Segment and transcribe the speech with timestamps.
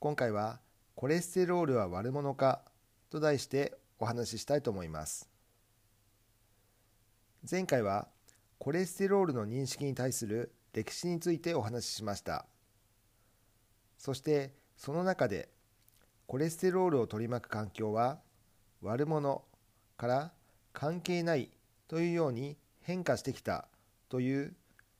[0.00, 0.60] 今回は
[0.94, 2.62] コレステロールは悪者か？
[3.10, 5.28] と題してお話ししたいと思います。
[7.50, 8.06] 前回は
[8.58, 12.46] コレステロールの認識に対する歴史についてお話ししました。
[13.98, 15.48] そしてその中で
[16.28, 18.20] コレステロールを取り巻く環境は
[18.82, 19.42] 悪者
[19.96, 20.32] から
[20.72, 21.50] 関係ない
[21.88, 23.66] というように変化してきた
[24.08, 24.54] という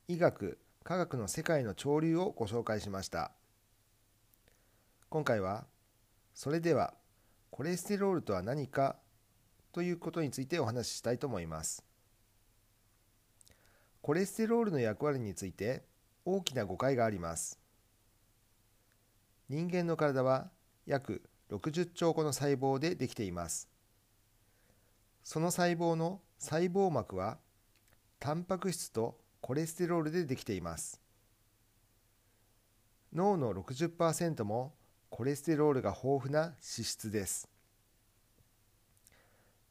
[0.09, 3.31] 医学科学の世界の潮流をご紹介しました。
[5.11, 5.65] 今回は
[6.35, 6.93] それでは
[7.51, 8.97] コレステロールとは何か
[9.73, 11.83] ということについてお話ししたいと思います。
[14.03, 15.83] コレステロールの役割について
[16.27, 17.59] 大きな誤解があります。
[19.49, 20.51] 人間の体は
[20.85, 23.67] 約60兆個の細胞でできています。
[25.23, 27.39] その細胞の細胞膜は
[28.21, 31.01] タンパク質とコレステロールでできています。
[33.15, 34.75] 脳の60%も
[35.11, 37.49] コレステロールが豊富な脂質です。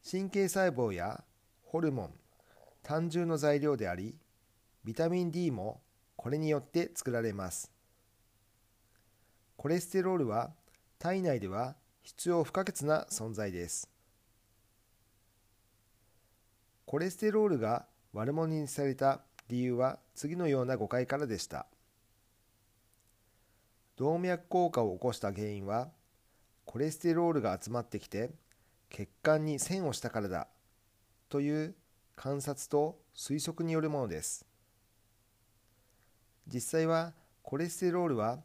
[0.10, 1.24] 神経細胞や
[1.64, 2.14] ホルモン
[2.82, 4.16] 単純の材料であり
[4.84, 5.82] ビタミン D も
[6.16, 7.72] これによって作られます。
[9.56, 10.52] コレステロールは
[11.00, 13.90] 体内では必要不可欠な存在です。
[16.86, 21.68] コレステロールが悪者にされた理由は次のような誤解からでした。
[23.98, 25.90] 動脈硬化を起こした原因は
[26.66, 28.32] コレステロールが集まってきて
[28.90, 30.48] 血管に線をしたからだ
[31.30, 31.76] という
[32.16, 34.46] 観察と推測によるものです。
[36.48, 38.40] 実際はコレステロールは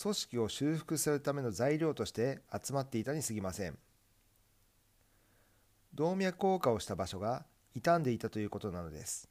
[0.00, 3.78] 組織を修復するための材料として集まっていたに過ぎません。
[5.94, 7.44] 動脈硬化をした場所が
[7.74, 9.28] 傷んでいたということなのです。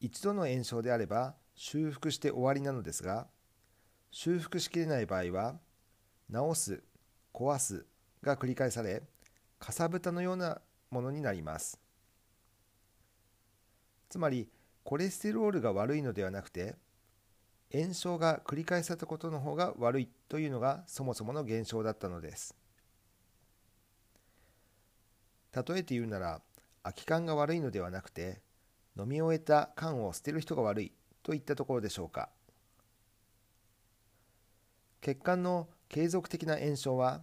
[0.00, 3.26] 一度の炎症であれば修復して終わりなのですが
[4.16, 5.56] 修復しきれない場合は
[6.32, 6.82] 治す
[7.34, 7.84] 壊す
[8.22, 9.02] が繰り返され
[9.58, 10.60] かさぶたのような
[10.92, 11.80] ものになります。
[14.08, 14.48] つまり
[14.84, 16.76] コレステロールが悪いのではなくて
[17.72, 22.54] 炎症が繰り返されたことの方が悪いというのがそもそもの現象だったのです。
[25.52, 26.40] 例えて言うなら
[26.84, 28.40] 空き缶が悪いのではなくて
[28.96, 30.92] 飲み終えた缶を捨てる人が悪い
[31.24, 32.28] といったところでしょうか。
[35.04, 37.20] 血管の継続的な炎症は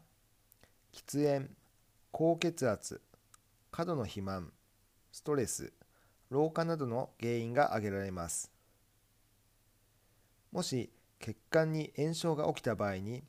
[0.94, 1.50] 喫煙
[2.12, 3.02] 高血圧
[3.72, 4.54] 過度の肥満
[5.12, 5.74] ストレス
[6.30, 8.52] 老化などの原因が挙げられます。
[10.52, 13.24] もし血管に炎症が起きた場合に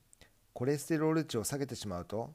[0.53, 2.35] コレステロール値を下げてしまうと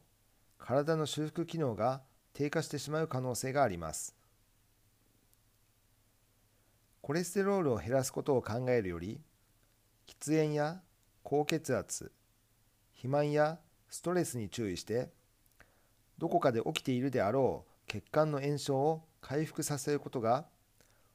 [0.58, 2.02] 体の修復機能が
[2.34, 4.16] 低下してしまう可能性があります。
[7.02, 9.22] コレステロールを減らすことを考えるより
[10.08, 10.82] 喫煙や
[11.30, 12.14] 高血圧
[12.96, 15.10] 肥満やストレスに注意して
[16.18, 20.46] どこかで起きているであろう血管の炎症を回復させることが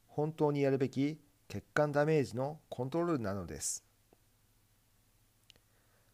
[0.09, 1.19] 本当にやるべき
[1.49, 3.87] 血管ダメージのコントロールなのです。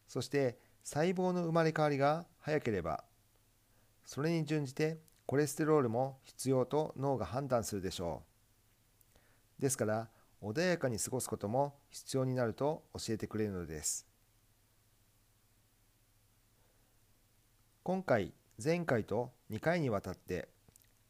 [0.06, 3.02] そして細胞の生まれ変わりが早ければ
[4.04, 8.22] それに準じてコレステロールも必要と脳が判断するでしょ
[9.58, 9.60] う。
[9.60, 10.08] ですから
[10.40, 14.06] 穏やかに過ごすことも必要になると教えてくれるのです。
[17.82, 20.48] 今回前回と2回にわたって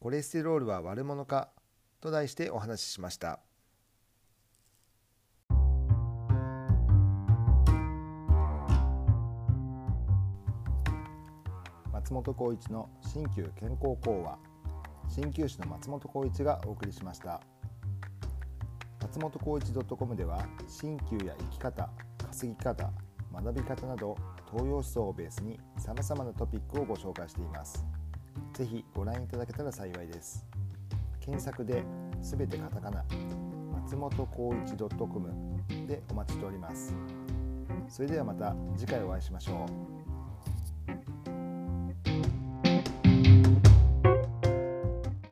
[0.00, 1.50] コレステロールは悪者か
[2.00, 3.40] と題してお話ししました。
[11.92, 14.38] 松本浩一の新旧健康講話。
[15.08, 17.42] 鍼灸師の松本浩一がお送りしました。
[19.08, 21.88] 松本浩一 .com では鍼灸や生き方
[22.26, 22.90] 稼ぎ方
[23.32, 24.14] 学び方など
[24.50, 27.86] 東洋思想をベースにさまざまなトピックをご紹介しています。
[28.52, 30.46] 是非ご覧いただけたら幸いです。
[31.20, 31.82] 検索で
[32.20, 33.04] 全てカタカナ
[33.82, 35.32] 松本浩一 .com
[35.86, 36.94] でお待ちしております。
[37.88, 39.64] それではまた次回お会いしましょ
[40.04, 40.07] う。